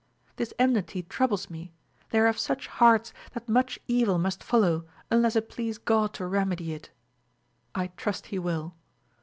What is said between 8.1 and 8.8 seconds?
he will.